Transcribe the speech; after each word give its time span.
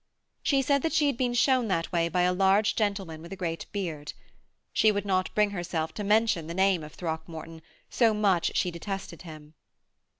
She 0.41 0.63
said 0.63 0.81
that 0.81 0.93
she 0.93 1.05
had 1.05 1.15
been 1.15 1.35
shown 1.35 1.67
that 1.67 1.91
way 1.91 2.09
by 2.09 2.23
a 2.23 2.33
large 2.33 2.75
gentleman 2.75 3.21
with 3.21 3.31
a 3.31 3.35
great 3.35 3.67
beard. 3.71 4.13
She 4.73 4.91
would 4.91 5.05
not 5.05 5.31
bring 5.35 5.51
herself 5.51 5.93
to 5.93 6.03
mention 6.03 6.47
the 6.47 6.55
name 6.55 6.83
of 6.83 6.93
Throckmorton, 6.95 7.61
so 7.87 8.11
much 8.11 8.53
she 8.57 8.71
detested 8.71 9.21
him. 9.21 9.53